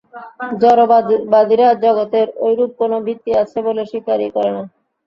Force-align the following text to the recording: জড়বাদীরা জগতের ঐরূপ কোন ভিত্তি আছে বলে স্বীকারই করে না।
জড়বাদীরা 0.61 1.67
জগতের 1.83 2.27
ঐরূপ 2.45 2.71
কোন 2.79 2.91
ভিত্তি 3.05 3.31
আছে 3.41 3.57
বলে 3.67 3.81
স্বীকারই 3.91 4.29
করে 4.35 4.51
না। 4.55 4.63